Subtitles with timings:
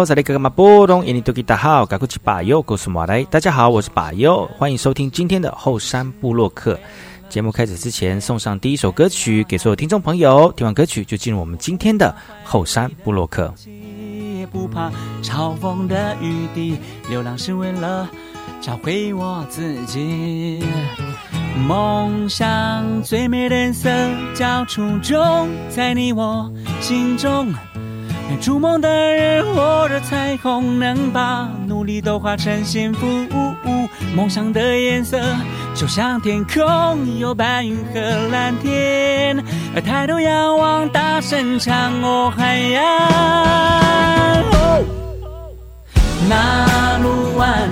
[0.00, 6.78] 哎吼，这里哥哥嘛波东，印尼多吉大好，赶快去把右，告诉马来，大家好，我是把右，欢迎收听今天的后山部落客。
[7.28, 10.50] 节目开始之前，送上第一首歌曲给所有听众朋友。
[10.56, 13.52] 听完歌曲就进入我们今天的后山部落客。
[14.50, 14.90] 不怕
[15.22, 16.78] 嘲讽的雨滴，
[17.10, 18.08] 流浪是为了
[18.62, 20.64] 找回我自己。
[21.68, 23.90] 梦想最美的颜色
[24.34, 27.52] 叫初衷，在你我心中。
[28.38, 33.06] 筑梦的人握着彩虹，能把努力都化成幸福。
[34.14, 35.20] 梦想的颜色
[35.74, 38.00] 就像天空，有白云和
[38.30, 39.42] 蓝天。
[39.74, 42.82] 而抬头仰望，大声唱，哦海洋。
[46.28, 47.68] 那路弯，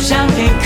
[0.00, 0.59] 想听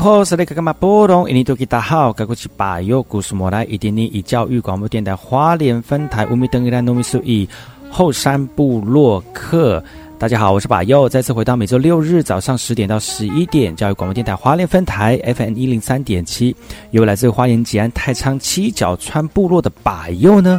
[0.00, 7.46] 好是那个嘛波动，印尼多吉大好，该过去把右故事莫来，一点点以教育广播电台花莲分台五米等一兰农民数以
[7.90, 9.82] 后山部落客。
[10.18, 16.54] 大家好，我是把佑，再次回到每周六日早上十点到十一点，教育广播电台花莲分台 FM 一零三点七，
[16.92, 20.58] 由来自花莲吉安太仓七角川部落的把佑呢，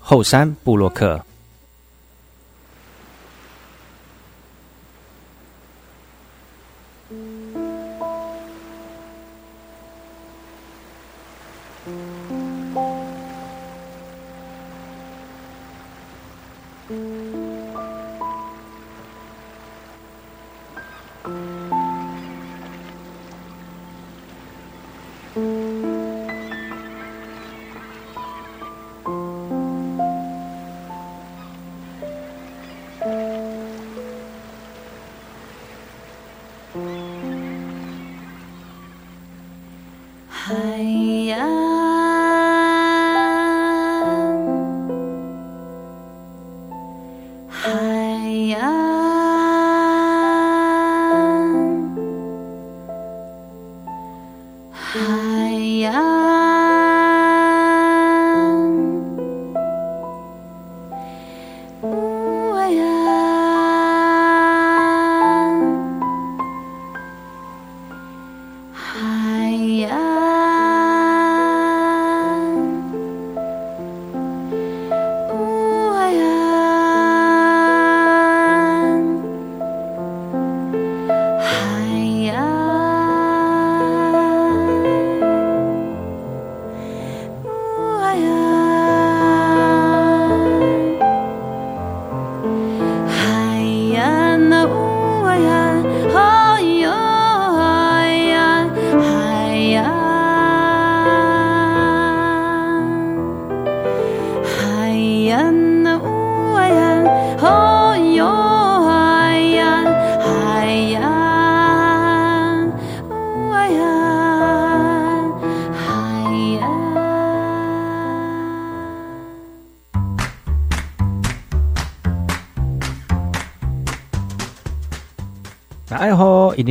[0.00, 1.24] 后山布洛克。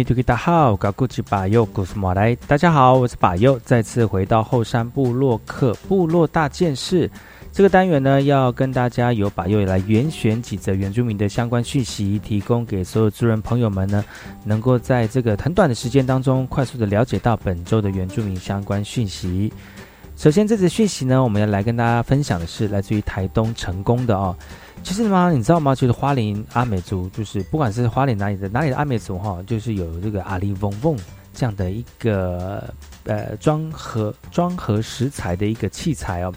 [0.01, 2.33] 大家好，我是巴佑，古斯马来。
[2.47, 7.09] 大家好，我是巴佑，再次回到后山部落客部落大件事
[7.51, 14.03] 这个单元呢，要跟大家由巴佑来严选几则原住民的相关讯息，提供给所有族人朋友们呢，
[14.45, 19.51] 能够在这个很短的时间当中，快速的了解到本周的原住民相关讯息。
[20.15, 24.35] 首先，这则讯息呢，我们要来跟大家分享的是来自于台东成功的哦。
[24.81, 25.75] 其实嘛，你知道吗？
[25.75, 30.97] 就是花莲阿美族，就是不管是花莲哪里的哪里的阿美族哈，就是有这个阿里翁翁
[31.33, 32.63] 这样的一个
[33.05, 36.33] 呃装盒装盒食材的一个器材哦。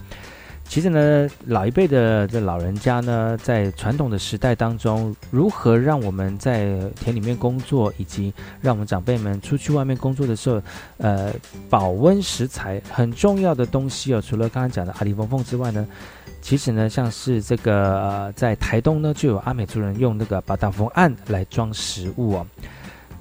[0.68, 10.62] 其实呢，老一辈的这老人家呢，在传统的时代当中，如何让我们在田里面工作，以及让我们长辈们出去外面工作的时候，
[10.98, 11.32] 呃，
[11.68, 14.20] 保温食材很重要的东西哦。
[14.20, 15.86] 除了刚刚讲的阿里嗡嗡之外呢？
[16.42, 22.46] 其实呢，像是这个在台东呢，就有阿美族人用那个巴达风案来装食物哦，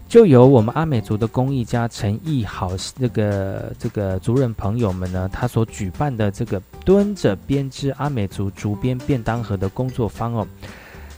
[0.09, 10.47] 就由我们阿美族的工艺家陈义豪那个这个族人朋友们呢，他所举办的这个蹲着编织阿美族竹编便当盒的工作坊哦，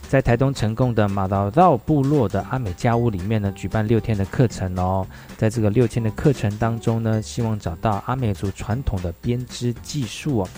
[0.06, 5.06] 在台东成功的马道道部落的阿美家屋里面呢，举办六天的课程哦，
[5.38, 10.48] 在这个六天的课程当中呢，希望找到阿美族传统的编织技术哦。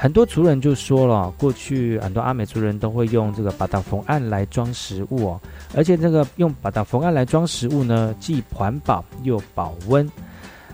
[0.00, 5.40] 很多族人就说了，过去很多阿美族人都会用这个巴达缝案来装食物哦，
[5.74, 10.08] 而且这个用巴达缝案来装食物呢，既环保又保温。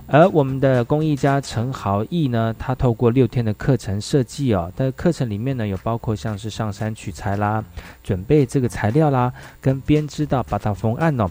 [0.07, 7.65] 而我们的工艺家陈豪义呢，他透过六天的课程设计哦，在课程里面呢，有包括像是上山取材啦、
[8.03, 11.27] 准备这个材料啦，跟编织到巴达缝案哦。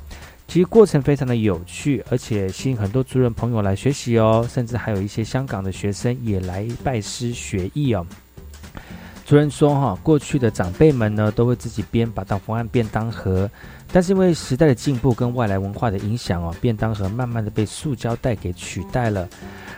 [0.53, 8.05] 其实过程非常的有趣，而且吸引很多族人朋友来学习哦，甚至还有一些香港的学生也来拜师学艺哦。
[9.25, 13.50] 主人说哈，过去的长辈们呢都会自己编把当方案便当盒，
[13.91, 19.27] 但是因为时代的进步跟外来文化的影响哦，便当盒慢慢的被塑胶袋给取代了。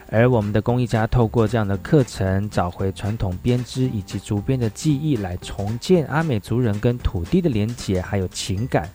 [0.10, 8.90] 而我们的工艺家透过这样的课程，找回传统编织以及竹编的技艺，来重建阿美族人跟土地的连结还有情感。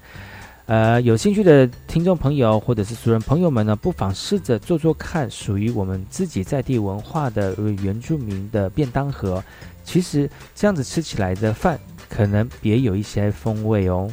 [0.71, 9.43] 呃，有兴趣的听众朋友或者是熟人朋友们呢，不妨试着做做看，属于我们自己在地文化的原住民的便当盒。
[9.83, 11.77] 其实这样子吃起来的饭，
[12.09, 14.09] 可能别有一些风味哦。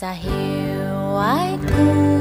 [0.00, 2.17] I hear white go.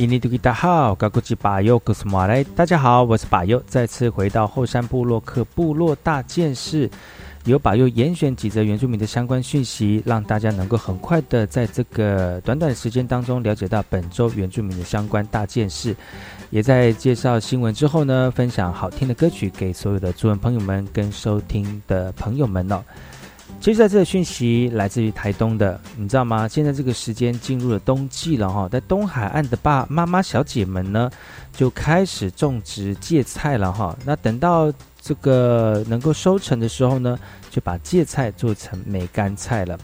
[0.00, 2.26] 印尼土著大好，高古吉巴尤古斯马，
[2.56, 6.90] 大家好，我是巴尤，再次回到后山部落克部落大件事，
[7.44, 15.94] 由巴尤严选几则原住民的相关讯息，让大家能够很快的在这个短短的时间当中了解到本周原住民的相关大件事，
[16.48, 22.82] 也在介绍新闻之后呢，分享好听的歌曲给所有的族人朋友们跟收听的朋友们哦。
[23.60, 26.48] 接下来这个讯息来自于台东的，你知道吗？
[26.48, 31.10] 现在这个时间进入了冬季了哈，在东海岸的爸妈妈小姐们呢，
[31.52, 33.94] 就开始种植芥菜了哈。
[34.06, 37.18] 那等到这个能够收成的时候呢，
[37.50, 39.78] 就把芥菜做成梅干菜了。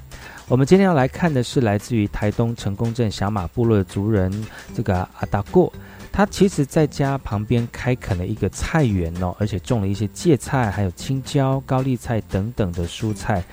[0.49, 4.33] 我们今天要来看的是来自于台东成功镇小马部落的族人，
[4.75, 5.71] 这个阿达过。
[6.16, 13.44] 他其实在家旁边开垦了一个菜园哦，而且种了一些芥菜、还有青椒、高丽菜等等的蔬菜。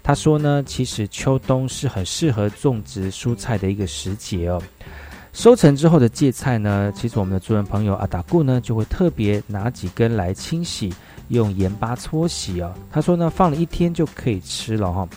[0.00, 4.62] 他说呢，其实秋冬是很适合种植蔬菜的一个时节哦。
[5.32, 10.94] 收成之后的芥菜呢，其实我们的主人朋友阿达固呢，就会特别拿几根来清洗，
[11.30, 12.72] 用盐巴搓洗哦。
[12.92, 15.08] 他说呢，放了一天就可以吃了哈。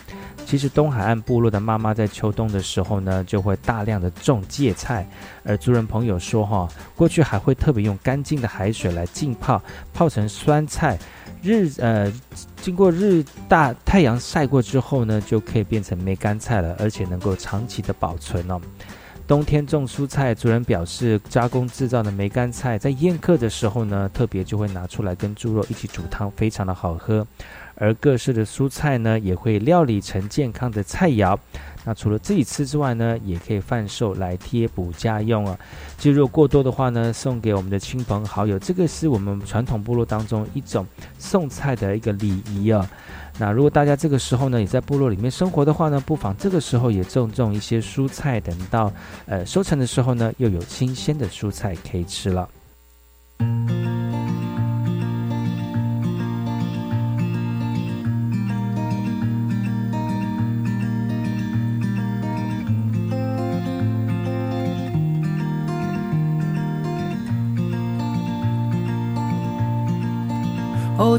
[0.48, 5.06] 其实东海岸部落的妈妈在秋冬的时候呢，就会大量的种芥菜，
[5.44, 9.62] 而族人朋友说哈，过去还会特别用干净的海水来浸泡，
[9.92, 10.98] 泡成酸菜，
[11.42, 12.10] 日呃
[12.62, 18.58] 经过日大太阳晒过之后呢，就可以变成梅干菜了，而且能够长期的保存哦。
[19.26, 27.26] 冬天种蔬菜，族人表示加工制造的梅干菜在宴客的时候呢，特别就会拿出来跟猪肉一起煮汤，非常的好喝。
[27.78, 31.38] 而各式的蔬菜呢，也会料理成健康的菜肴。
[31.84, 35.58] 那除了自己吃之外呢，也可以贩售来贴补家用啊。
[35.96, 40.86] 其实如果过多的话呢，送给我们的亲朋好友，这个是我们传统部落当中一种
[41.18, 42.88] 送菜的一个礼仪啊。
[43.38, 48.92] 那如果大家这个时候呢，也在部落里面生活的话呢，不妨这个时候也种种一些蔬菜，等到
[49.26, 52.48] 呃收成的时候呢，又有新鲜的蔬菜可以吃了。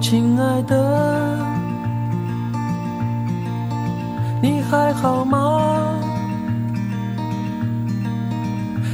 [0.01, 1.37] 亲爱的，
[4.41, 5.99] 你还好吗？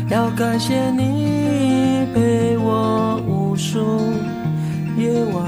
[0.10, 4.12] 要感谢你陪我无数
[4.98, 5.46] 夜晚。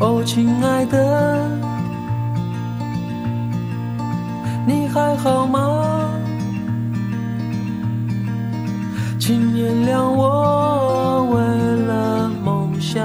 [0.00, 1.48] 哦，亲爱的，
[4.66, 6.10] 你还好吗？
[9.18, 11.36] 请原谅我为
[12.90, 13.04] 想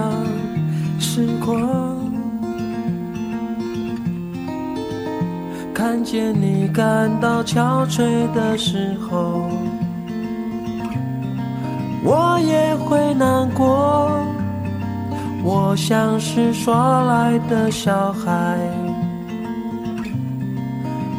[0.98, 1.60] 时光，
[5.74, 8.02] 看见你感到憔悴
[8.34, 9.50] 的时候，
[12.02, 14.10] 我也会难过。
[15.44, 18.58] 我像是耍赖的小孩，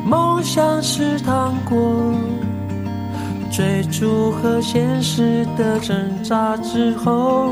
[0.07, 2.15] 梦想是糖果。
[3.53, 5.95] 追逐和现实的挣
[6.25, 7.51] 扎之后，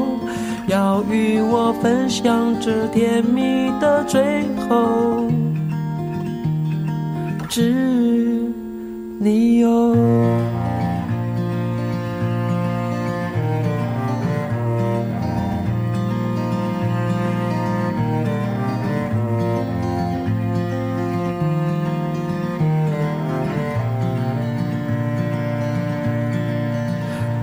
[0.73, 5.29] 要与我分享这甜蜜的最后，
[7.51, 8.51] 只
[9.21, 9.69] 你有。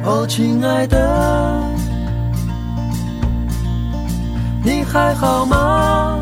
[0.03, 1.58] 哦亲爱的，
[4.91, 6.19] 还好吗？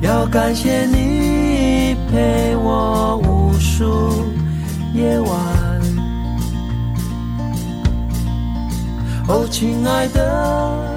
[0.00, 4.24] 要感谢你陪我无数
[4.94, 5.30] 夜晚。
[9.28, 10.87] 哦，亲爱的。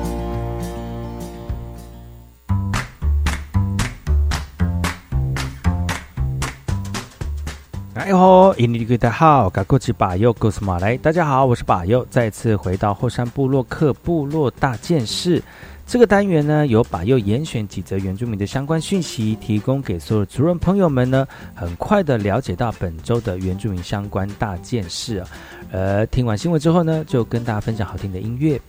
[8.03, 15.39] 哎吼，印尼的好，噶过去把右，哥斯马来，大家好，我是把右，再次回到后山部落克部落大件事
[15.85, 25.27] 这个单元呢，由把右严选几则原住民的相关讯息，提供给所有族人朋友们呢，很快的了解到本周的原住民相关大件事啊。
[25.71, 28.59] 呃，听完新闻之后呢，就跟大家分享好听的音乐。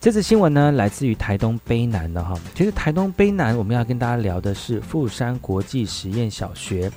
[0.00, 6.90] 这次新闻呢，来自于台东卑南的哈，其实台东卑南我们要跟大家聊的是富山国际实验小学。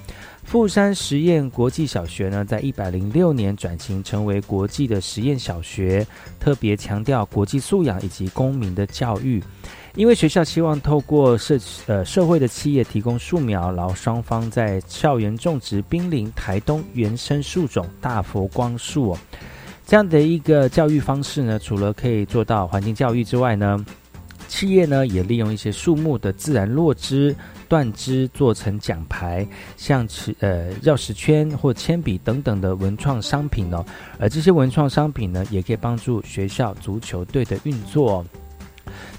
[0.43, 6.05] 富山实验国际小学呢，在一百零六年转型成为国际的实验小学，
[6.39, 9.43] 特别强调国际素养以及公民的教育。
[9.95, 19.17] 因为学校希望透过社呃社会的企业提供树苗，然后双方在校园种植濒临台东原生树种大佛光树。
[19.85, 23.83] 这样的一个教育方式呢，除了可以做到环境教育之外呢，
[24.47, 27.35] 企业呢也利用一些树木的自然落枝。
[27.73, 33.83] 断枝做成奖牌，像尺呃钥匙圈或铅笔等等的文创商品哦，
[34.19, 38.23] 而这些文创商品呢，也可以帮助学校足球队的运作。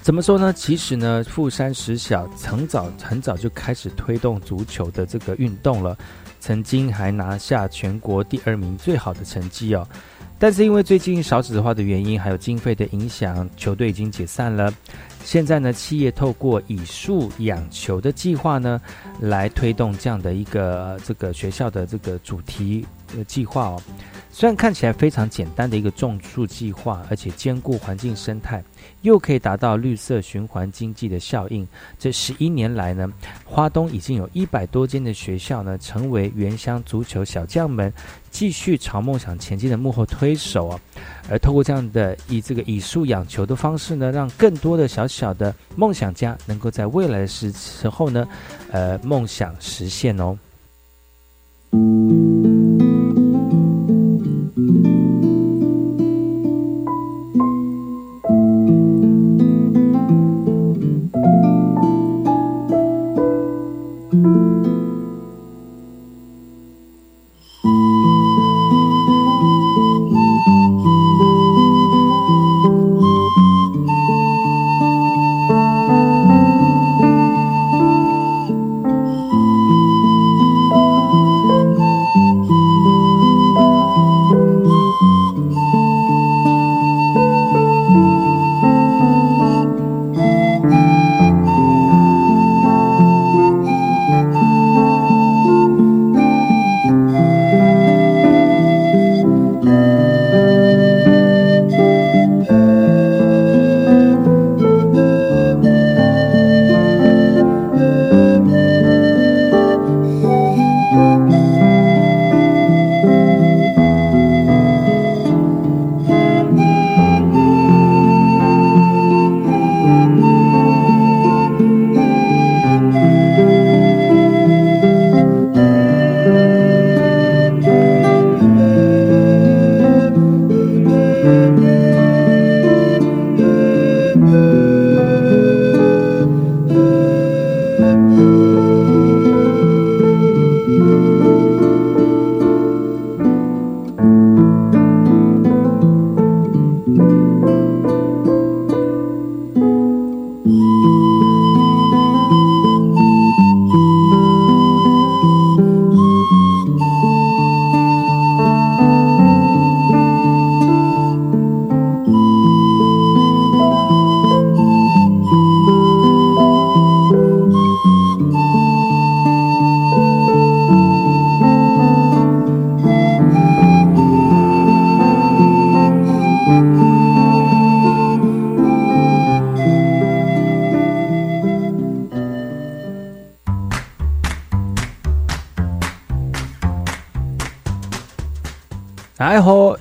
[0.01, 0.53] 怎么说呢？
[0.53, 5.97] 其实呢，富山实小很早很早就开始推动足球的这个运动了，
[6.39, 9.85] 曾经还拿下全国第二名最好的成绩哦。
[10.39, 14.73] 但是因为最近少子化的原因，还有经费的影响，球队已经解散了。
[15.25, 18.79] 现在呢，企业透过以树养球的计划呢，
[19.21, 22.85] 来推动这样的一个这个学校的这个主题
[23.17, 23.81] 的计划哦。
[24.31, 28.63] 虽然看起来非常简单的一个种树计划，而且兼顾环境生态，
[29.05, 31.65] 又可以达到绿色循环经济的效应。
[31.97, 33.07] 这十一年来呢，
[33.45, 37.93] 花东已经有一百多间的学校呢，成为原乡足球小将们
[38.31, 40.81] 继续朝梦想前进的幕后推手啊。
[41.29, 48.27] 而透过这样的以这个以树养球的方式呢，让更多的小小的梦想家能够在未来的时时候呢，
[48.71, 50.37] 呃，梦想实现哦。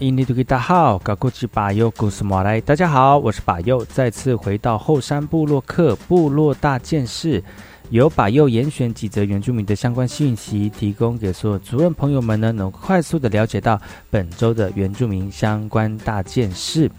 [0.04, 7.42] 印尼多吉大号，高古吉巴尤古斯马来，大家好，我是巴尤，再次回到后山部落客部落大件事，
[7.88, 16.90] 由巴尤严选几则原住民的相关信息，提供给所有族人朋友们呢，能快速的了解到本周的原住民相关大件事。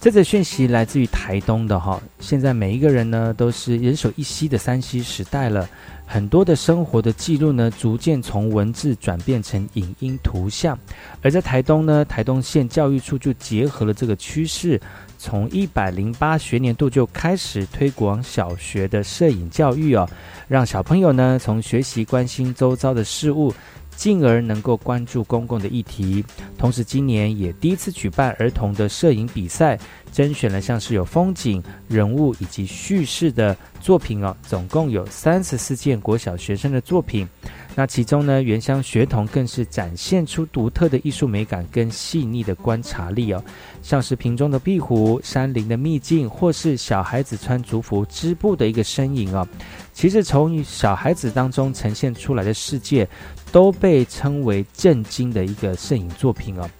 [0.00, 5.68] 这则讯息来自于台东的哈，现在每一个人呢都是人手一息的三息时代了，
[6.06, 10.78] 很多的生活的记录呢逐渐从文字转变成影音图像，
[11.20, 14.80] 而在台东呢，台东县教育处就结合了这个趋势，
[15.18, 20.08] 从一百零八学年度就开始推广小学的摄影教育哦，
[20.48, 23.52] 让小朋友呢从学习关心周遭的事物。
[24.00, 26.24] 进而能够关注公共的议题，
[26.56, 29.78] 同时今年也第一次举办儿童的摄影比赛，
[30.12, 37.28] 甄选了像是有风景、人物以及叙事的作品哦，总共有三十四件国小学生的作品。
[37.74, 43.42] 那其中呢，原乡学童更是展现出独特的艺术美感跟细腻的观察力哦，
[43.80, 49.46] 像是瓶中的壁虎、山林的秘境，或是小孩子穿族服织布的一个身影哦。
[49.92, 53.08] 其实从小孩子当中呈现出来的世界。
[53.52, 56.70] 都被称为震惊的一个摄影作品哦，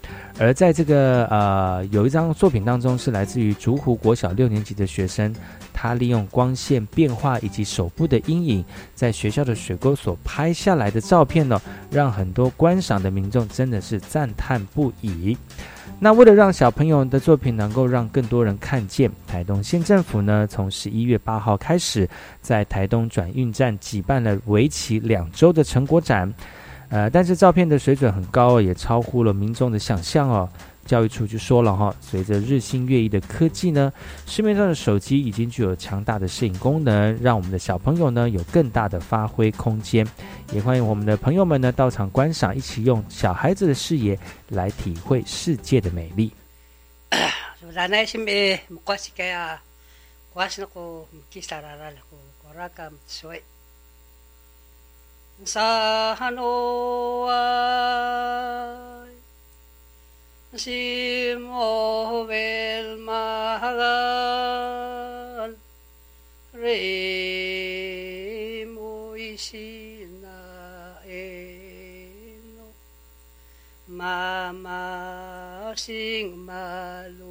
[0.40, 5.34] 而在这个呃有一张作品当中是来自于竹湖国小六年级的学生，
[5.70, 15.36] 他利用光线变化以及手部的阴影，在学校的水沟所拍下来的照片呢，让很多观赏的民众真的是赞叹不已。
[15.98, 22.08] 那为了让小朋友的作品能够让更多人看见，台东县政府呢，从十一月八号开始，
[22.40, 26.32] 在台东转运站举办了为期两周的成果展。
[26.90, 30.48] 呃，但是照片的水准很高，也超乎了民众的想象哦。
[30.86, 33.92] 教育处就说了哈，随着日新月异的科技呢，
[34.26, 40.04] 市面上的手机已经具有强大的摄影功能，让我们的小朋友呢有更大的发挥空间。
[40.52, 46.32] 也欢迎我们的朋友们呢到场观赏，一起用小孩子的视野来体会世界的美丽。
[55.44, 57.30] sanoai
[60.60, 61.68] simovel
[63.08, 64.20] mahagal.
[66.52, 66.82] Re
[68.68, 70.42] moisina
[72.56, 72.68] no
[73.86, 74.82] mama
[75.78, 77.29] sing malu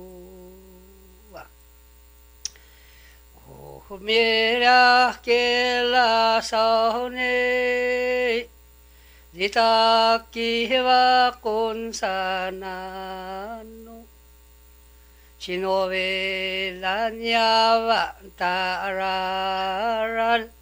[3.89, 8.45] humira ke la sahne
[9.33, 14.05] dita ki va kun sananu
[15.41, 20.53] chinove la nyava tararal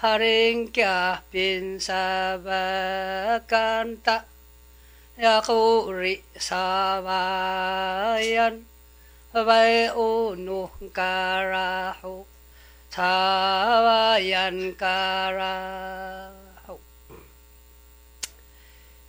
[0.00, 2.64] haring kya pin sabakanta
[5.20, 8.64] yakuri sabayan
[9.36, 12.29] vai unu karahu
[13.00, 14.84] 사와얀까라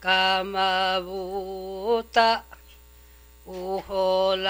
[0.00, 0.44] 까마부타
[3.46, 4.44] 우호랑끼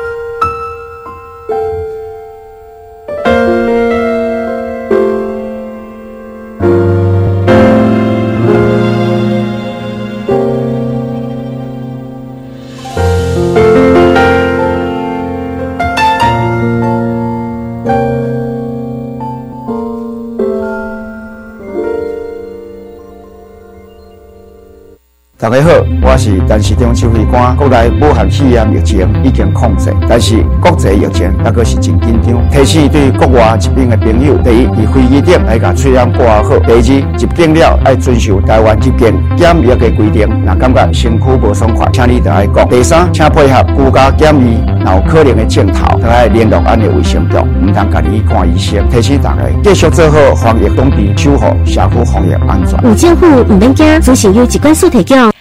[25.41, 25.71] 大家好，
[26.03, 27.57] 我是陈市长指挥官。
[27.57, 32.47] 国内武汉肺炎疫情已经控制，但是国际疫情那个是真紧张。
[32.51, 40.29] 提醒对国外疾病的朋友：第一，离飞机点要把喙炎挂好；第二，入境了要遵守台湾入境检疫的规定。
[40.45, 42.69] 若感觉身躯无爽快，请你就来讲。
[42.69, 48.89] 第三，请配合居家检疫，若有可能的镜头，都要联络安的卫生局，唔通家己去看医生。
[48.89, 52.79] 提醒大家继续做好防疫工作，守护社区防疫安全。
[52.83, 55.31] 有政府唔免惊，总是有机关所提供。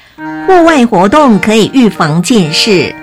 [0.47, 2.95] 户外活动可以预防近视。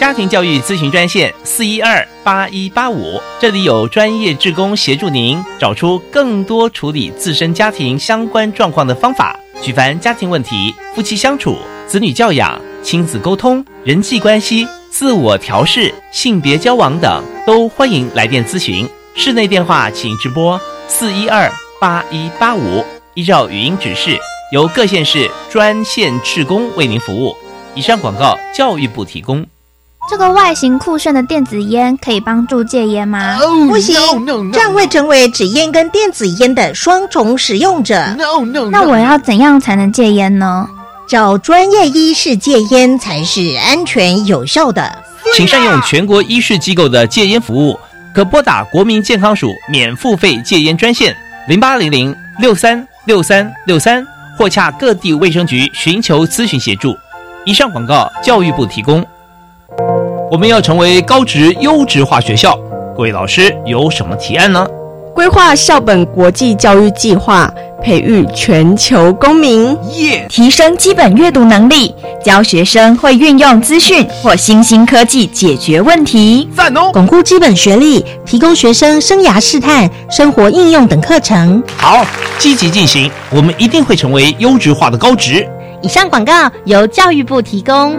[0.00, 18.88] 家庭教育咨询专线四一二八一八五，这里有专业志工协助您找出更多处理自身家庭相关状况的方法，举凡家庭问题、夫妻相处、子女教养、亲子沟通、人际关系、自我调试、性别交往等，都欢迎来电咨询。
[19.14, 20.58] 室内电话请直拨
[20.88, 22.82] 四一二八一八五，
[23.12, 24.18] 依照语音指示，
[24.50, 27.36] 由各县市专线志工为您服务。
[27.74, 29.46] 以上广告，教育部提供。
[30.10, 33.38] 这个外形酷炫的电子烟可以帮助戒烟吗？
[33.68, 33.94] 不行，
[34.52, 37.94] 这样会成为纸烟跟电子烟的双重使用者。
[38.72, 40.66] 那我要怎样才能戒烟呢？
[41.08, 44.98] 找专业医师戒烟才是安全有效的。
[45.36, 47.78] 请善用全国医师机构的戒烟服务，
[48.12, 54.04] 可拨打国民健康署免付费戒烟专线零八零零六三六三六三，
[54.36, 56.96] 或洽各地卫生局寻求咨询协助。
[57.44, 59.06] 以上广告，教育部提供。
[60.30, 62.56] 我们要成为高职优质化学校，
[62.96, 64.64] 各位老师有什么提案呢？
[65.12, 70.24] 规划校本国际教育计划，培育全球公民，耶！
[70.30, 71.92] 提升基本阅读能力，
[72.24, 76.92] 教学生会运用资讯或新兴科技解决问题，赞哦！
[76.92, 81.60] 巩固基本学历，提供学生生涯试探、生活应用等课程。
[81.76, 82.06] 好，
[82.38, 85.44] 积极进行，我们一定会成为优质化的高职。
[85.82, 87.98] 以上广告由教育部提供。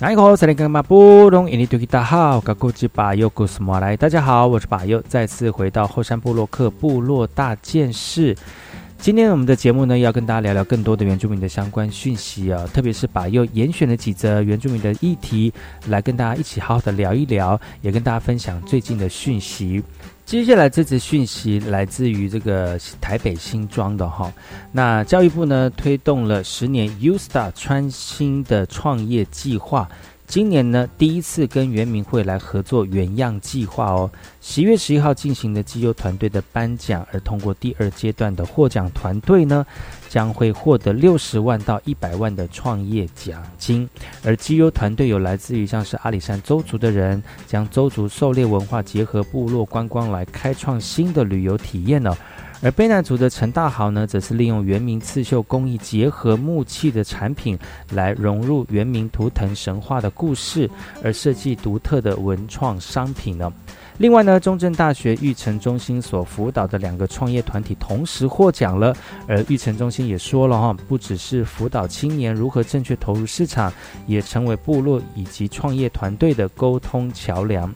[0.00, 3.94] 大家好，这里是马布隆印尼多吉大号，噶古吉巴尤古斯莫来。
[3.94, 8.34] 大家好，我是巴尤，再次回到后山部落克部落大件事。
[8.96, 15.52] 今天我们的节目呢，要跟大家聊聊更多的原住民的相关讯息啊，特别是把又严选了几则原住民的议题，
[15.88, 19.82] 来跟大家一起好好的聊一聊，也跟大家分享最近的讯息。
[20.30, 24.32] 接下来这则讯息来自于这个台北新庄的哈，
[24.70, 29.88] 那教育部呢推动了十年 U Star 创新的创业计划，
[30.30, 34.08] 今年呢第一次跟原民会来合作原样计划哦。
[34.40, 39.66] 十月十一号进行的绩优团队的颁奖，而通过第二阶段的获奖团队呢。
[40.08, 43.88] 将会获得六十万到一百万的创业奖金，
[44.24, 52.12] 而绩优团队有来自于像是阿里山邹族的人，将邹族狩猎文化结合部落观光来开创新的旅游体验呢。
[52.62, 57.58] 而卑南族的陈大豪呢，则是利用原名刺绣工艺结合木器的产品，
[57.92, 60.68] 来融入原名图腾神话的故事，
[61.02, 63.50] 而设计独特的文创商品呢。
[63.96, 68.94] 另外呢，中正大学育成中心所辅导的两个创业团体同时获奖了，
[69.26, 73.72] 而育成中心也说了哈，不只是辅导青年如何正确投入市场，
[74.06, 77.72] 也成为部落以及创业团队的沟通桥梁。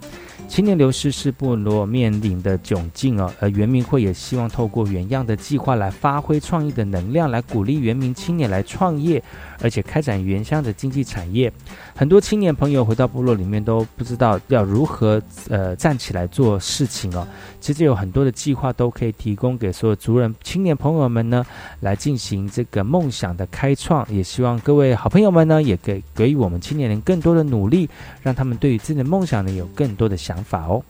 [0.55, 9.21] 青年流失是部落面临的窘境哦，而原民会也希望透过原样的计划来发挥创意的能量，来鼓励原民青年来创业，
[9.61, 11.53] 而且开展原乡的经济产业。
[11.97, 17.27] 很多青年朋友回到部落里面都不知道要如何呃站起来做事情哦。
[17.61, 21.47] 其实有很多的计划都可以提供给所有族人青年朋友们呢，
[21.81, 24.05] 来进行这个梦想的开创。
[24.13, 27.89] 也希望各位好朋友们呢，也给给予我们青年人更多的努力，
[28.23, 30.83] 让他们对于自己的梦想呢有更多的想法哦。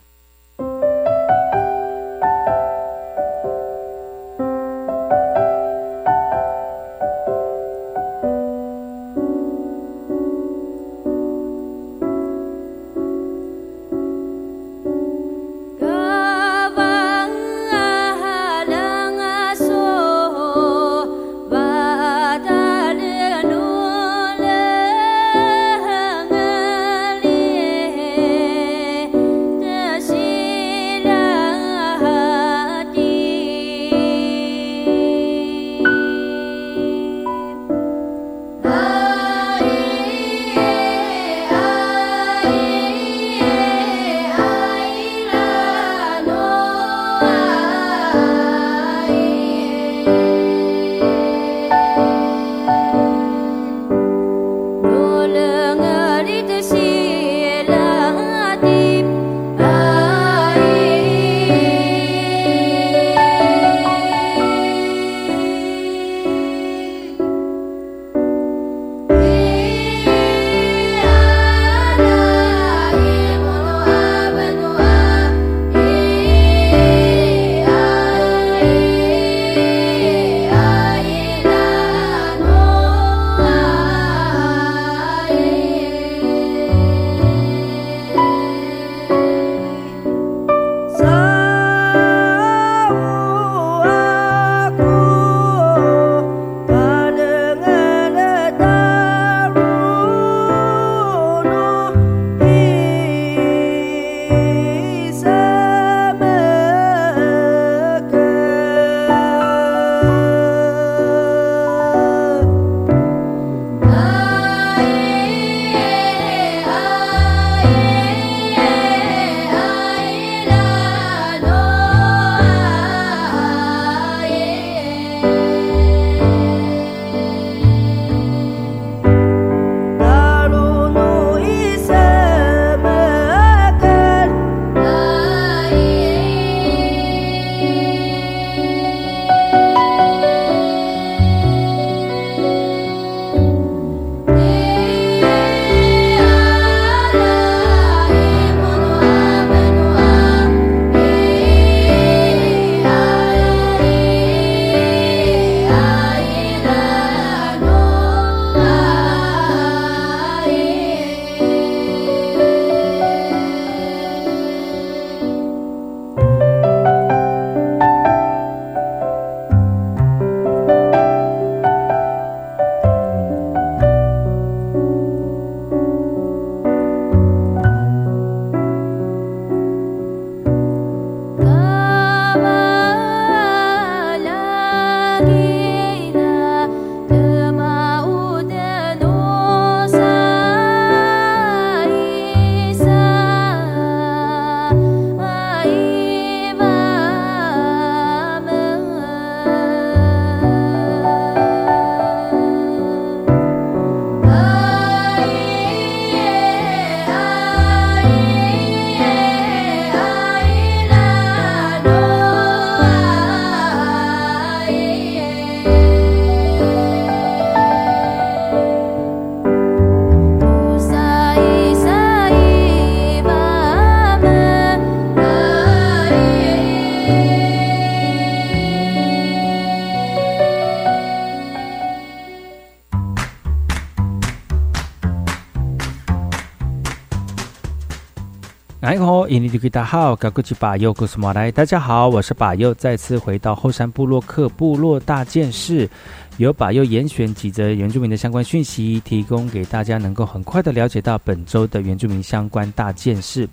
[238.84, 241.50] 哎吼，印尼的大家好，我是巴佑，古斯马来。
[241.50, 245.88] 大家好，我是巴佑，再次回到后山部落克部落大件事，
[246.36, 253.48] 由巴佑严选几则原住民的相关讯息，提供给大家，能够很快的了解到本周的原住民相关大件事。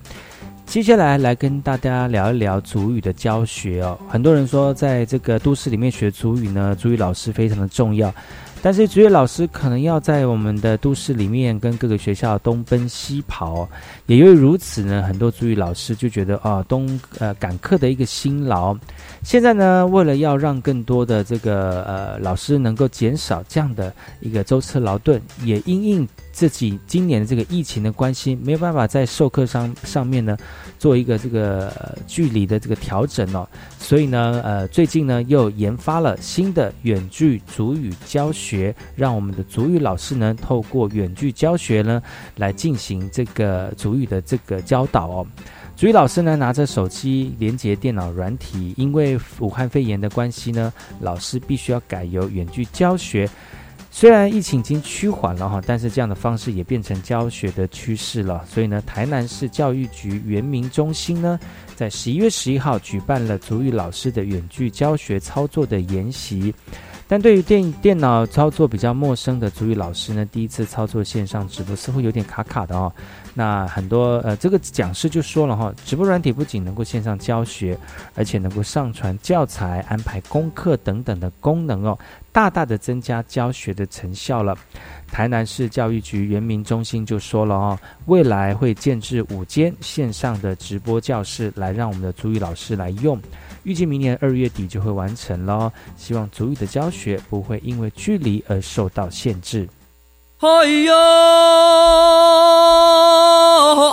[0.66, 3.98] 接下来来跟大家聊一聊族语的教学哦。
[4.10, 8.14] 很多人说，在这个都市里面学族语呢，族语老师非常的重要。
[8.64, 13.68] 但是，职业老师可能要在我们的都市里面跟各个学校东奔西跑，
[14.06, 18.78] 也因为如此呢，很多主语老师就觉得啊，东呃赶课的一个辛劳。
[19.24, 30.38] 现在呢，为了要让更多的这个呃老师能够减少这样的一个舟车劳顿，也因应自己今年的这个疫情的关系，没有办法在授课上上面呢
[30.80, 42.02] 做一个这个距离的这个调整哦，所以呢，呃，最近呢又研发了新的远距主语教学，让我们的主语老师呢透过远距教学呢
[42.36, 45.28] 来进行这个主语的这个教导哦。
[45.76, 53.28] 主语老师呢拿着手机连接电脑软体，因为武汉肺炎的关系呢，老师必须要改由远距教学。
[53.94, 58.44] 虽然疫情已经趋缓了哈，但是这样的方式也变成教学的趋势了。
[58.48, 61.38] 所以呢，台南市教育局原民中心呢，
[61.76, 66.54] 在十一月十一号举办了足语老师的远距教学操作的研习。
[67.06, 72.92] 但对于电电脑操作比较陌生的足语老师呢，第一次操作线上直播似乎有点卡卡的哦。
[73.34, 77.78] 那很多呃，这个讲师就说了哈，直播软体不仅能够线上教学，
[78.14, 81.98] 而且能够上传教材、安排功课等等的功能哦，
[82.34, 84.58] 大大的增加教学的成效了。
[85.10, 93.18] 台南市教育局原民中心就说了哦，未来会建置五间线上的直播教室，来让我们的足语老师来用。
[93.64, 99.70] 预计明年二月底就会完成喽，希望足语的教学不会因为距离而受到限制。
[100.42, 100.94] 哎呦，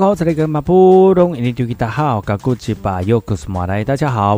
[0.08, 2.22] 好，这里是马布隆印尼土大，家好，我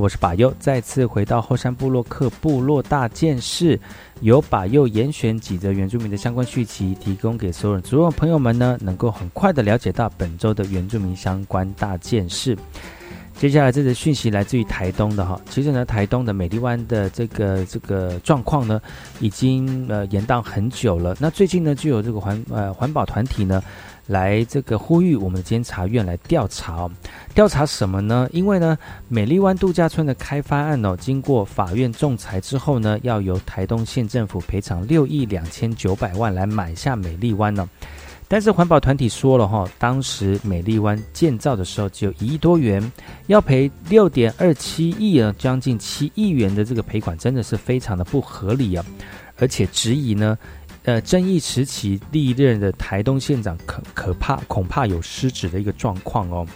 [0.09, 3.79] 是巴佑，再次回到后山部落克部落大件事，
[4.21, 12.59] 由巴佑严选几则原住民的相关讯息，提供给所有族人朋友们呢，能够很快的了解到本周的原住民相关大件事。
[13.37, 18.83] 接下来这则讯息来自于台东的哈，其实呢，台东的美丽湾的这个这个状况呢，
[19.21, 21.17] 已经呃延宕很久了。
[21.21, 23.63] 那最近呢，就有这个环呃环保团体呢。
[24.07, 26.91] 来这个呼吁我们的监察院来调查哦，
[27.35, 28.29] 调查什么呢？
[28.33, 28.77] 因为呢，
[29.09, 37.69] 美丽湾度假村的开发案哦，经过法院仲裁之后呢，要由台东县政府赔偿六亿两千九百万来买下美丽湾呢。
[38.27, 42.81] 但是环保团体说了哈，当时美丽湾建造的时候只有一亿多元，
[43.27, 48.85] 要赔六点二七亿啊，将近七亿元的这个赔款，真的是非常的不合理啊，
[49.37, 50.39] 而且质疑呢。
[50.85, 56.47] 呃，争议时期历任的台东县长可可怕，恐怕有失职的一个状况哦。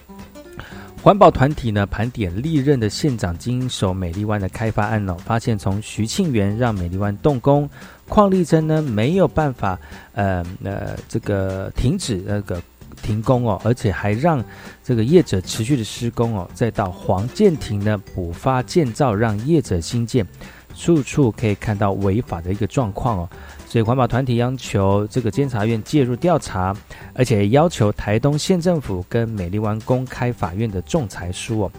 [1.02, 7.68] 环保团体呢盘点历任的县长经手美丽湾的开发案哦，发现从徐庆元让美丽湾动工，
[8.08, 9.78] 邝立珍呢没有办法
[10.14, 12.62] 呃呃这个停止那个
[13.02, 14.42] 停工哦，而且还让
[14.82, 20.26] 这个业者持续的施工哦，再到黄建庭呢补发建造让业者新建，
[20.74, 23.28] 处处可以看到违法的一个状况哦。
[23.66, 26.74] 所以环保团体要求这个监察院介入调查，
[27.14, 31.72] 而且要求台东县政府跟美丽湾公开法院的仲裁书哦。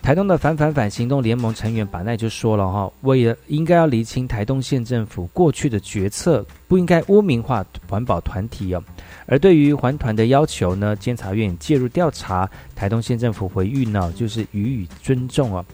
[0.00, 8.82] 台东的反反反行动联盟成员把奈就说了哈，为了应该要厘清台东县政府过去的决策，不应该污名化环保团体哦。
[9.26, 15.64] 而对于环团的要求呢，监察院介入调查，台东县政府回应呢，就是予以尊重哦。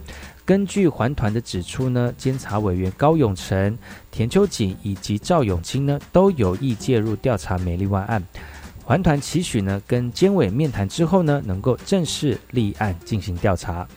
[0.49, 3.77] 根据环团的指出呢，监察委员高永成、
[4.09, 8.19] 田秋瑾以及赵永清呢，都有意介入调查美丽湾案。
[8.83, 13.87] 环团期许呢，跟监委面谈之后呢，能够正式立案进行调查。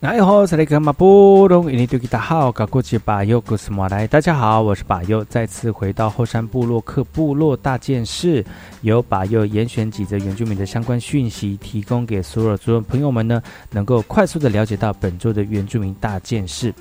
[0.00, 8.44] 萨利格马布隆，印尼多吉达好，噶过去把尤古斯马来，大家好，我是把尤，再次回到后山部落克部落大件事，
[8.82, 13.42] 由把尤严选几则原住民的相关讯息，提供给所有族人朋友们呢，
[13.72, 16.72] 能够快速的了解到本周的原住民大件事。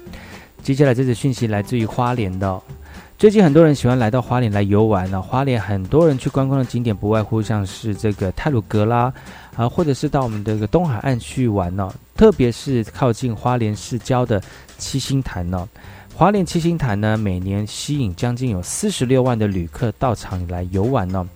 [0.61, 2.61] 接下来这则讯息来自于花莲的。
[3.17, 5.19] 最近很多人喜欢来到花莲来游玩呢。
[5.19, 9.11] 花莲很多人去观光的景点不外乎像是这个泰鲁格啦，
[9.55, 11.91] 啊，或者是到我们这个东海岸去玩呢。
[12.15, 14.39] 特别是靠近花莲市郊的
[14.77, 15.67] 七星潭呢。
[16.13, 21.27] 花莲七星潭呢，每年吸引将近有四十六万的旅客到场来游玩呢。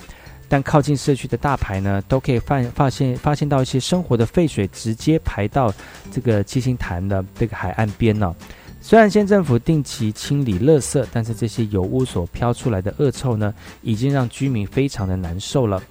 [0.48, 5.74] 但靠近社区的大排呢，都可以发发现发现到一些生活的废水直接排到
[6.12, 8.36] 这个七星潭的这个海岸边呢。
[8.84, 15.82] 虽然县政府定期清理垃圾，但是这些油污所飘出来的恶臭呢，已经让居民非常的难受了。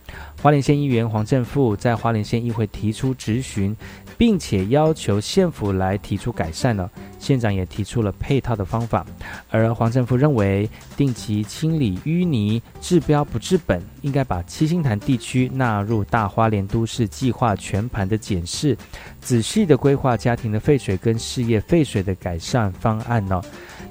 [0.42, 3.74] 花莲县议员黄正富在花莲县议会提出质询。
[4.20, 9.02] 并且要求县府来提出改善了，县长也提出了配套的方法，
[9.48, 18.76] 而黄政府认为定期清理淤泥治标不治本，应该把七星潭地区纳入大花莲都市计划全盘的检视，
[19.22, 23.40] 仔细的规划家庭的废水跟事业废水的改善方案呢。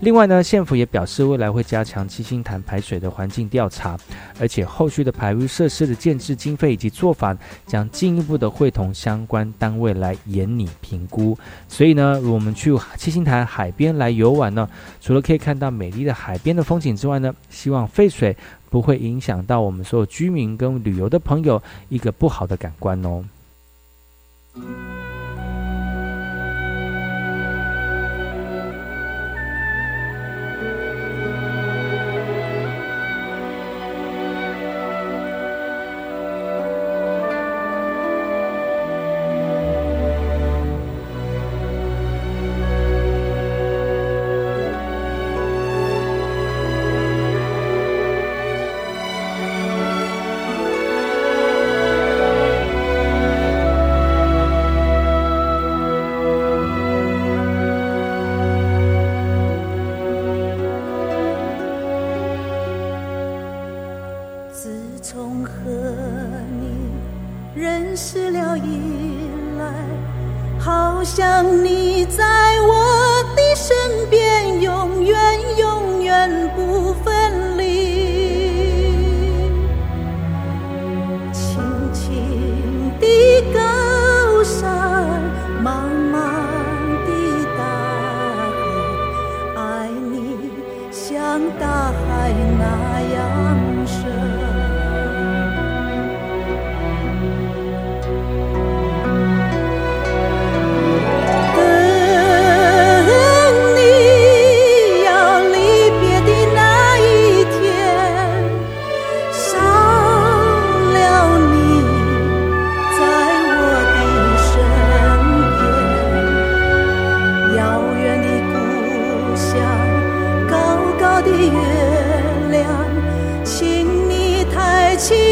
[0.02, 4.00] 另外呢，县府也表示，未来会加强七星潭排水的环境调查，
[4.39, 7.38] 而且后续的排污设施的建制经费以及做法，
[7.68, 11.38] 将进一步的会同相关单位来严拟评估。
[11.68, 14.70] 所以呢，我们去七星潭海边来游玩呢，
[15.02, 18.36] 除了可以看到美丽的海边的风景之外呢，希望废水
[18.70, 23.26] 不会影响到我们所有居民跟旅游的朋友一个不好的感官哦。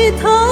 [0.08, 0.47] 低头。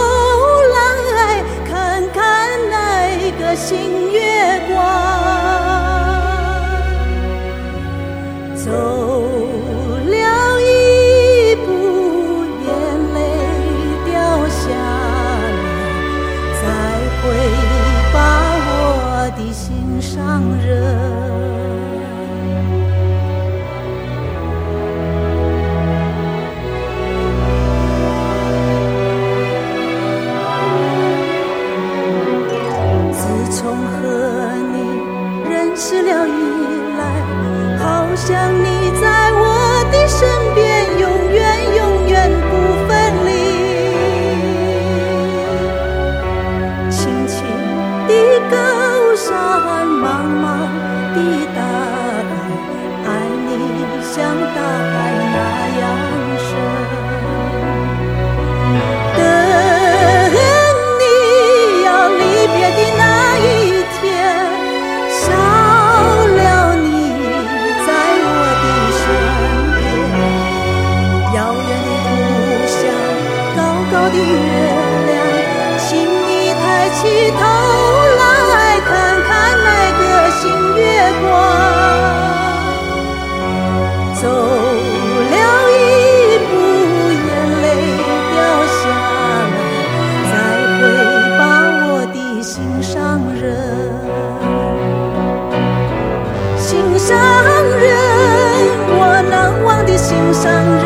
[100.45, 100.84] sun.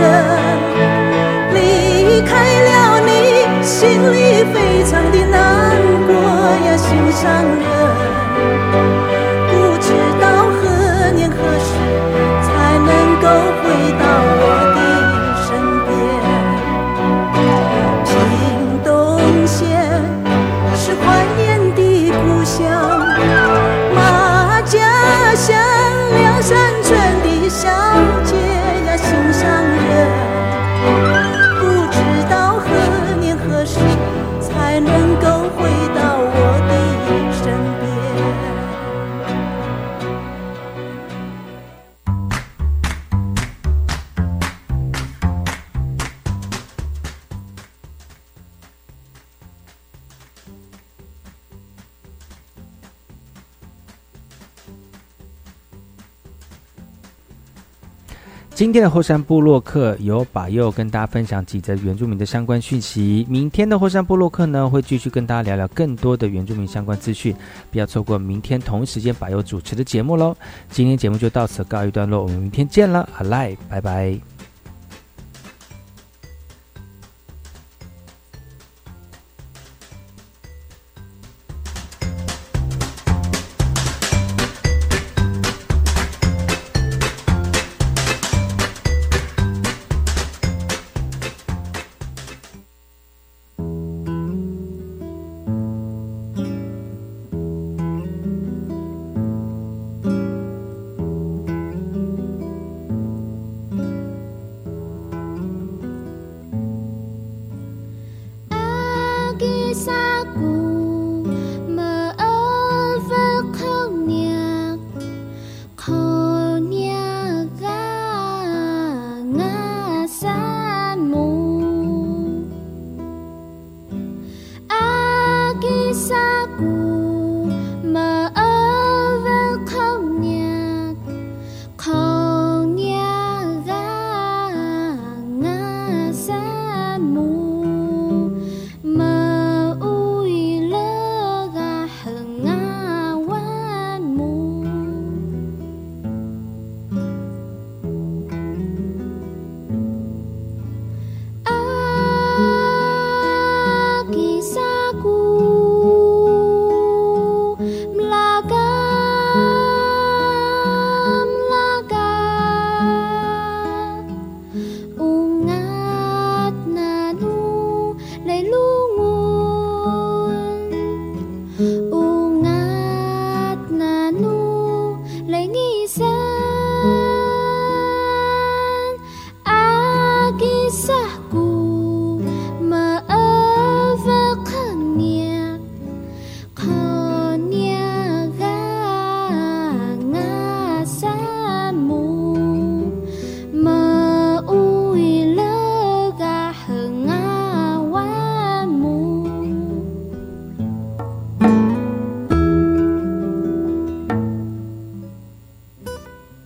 [58.69, 63.25] 今天的后山部落客由把佑跟大家分享几则原住民的相关讯息。
[63.27, 67.35] 明天的后山部落客呢，会继续跟大家聊聊更多的原住民相关资讯，
[67.71, 70.37] 不要错过明天同一时间把佑主持的节目喽。
[70.69, 74.38] 今天节目就到此告一段落，我们明天见了，好赖，拜拜。